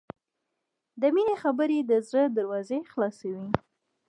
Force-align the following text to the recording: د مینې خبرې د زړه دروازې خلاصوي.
د 1.01 1.03
مینې 1.15 1.35
خبرې 1.43 1.79
د 1.83 1.91
زړه 2.07 2.23
دروازې 2.37 2.79
خلاصوي. 2.91 3.45